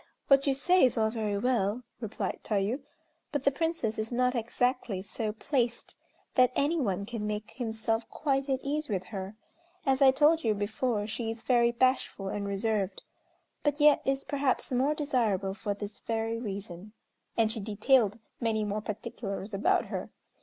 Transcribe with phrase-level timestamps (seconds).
[0.29, 2.79] what you say is all very well," replied Tayû,
[3.31, 5.95] "but the Princess is not exactly so placed
[6.33, 9.35] that any one can make himself quite at ease with her.
[9.85, 13.03] As I told you before she is very bashful and reserved;
[13.61, 16.93] but yet is perhaps more desirable for this very reason,"
[17.37, 20.09] and she detailed many more particulars about her.